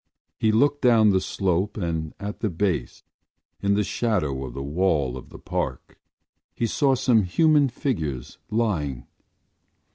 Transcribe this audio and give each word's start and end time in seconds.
He 0.39 0.51
looked 0.51 0.81
down 0.81 1.11
the 1.11 1.21
slope 1.21 1.77
and, 1.77 2.15
at 2.19 2.39
the 2.39 2.49
base, 2.49 3.03
in 3.61 3.75
the 3.75 3.83
shadow 3.83 4.43
of 4.45 4.55
the 4.55 4.63
wall 4.63 5.15
of 5.15 5.29
the 5.29 5.37
Park, 5.37 5.99
he 6.55 6.65
saw 6.65 6.95
some 6.95 7.21
human 7.21 7.69
figures 7.69 8.39
lying. 8.49 9.05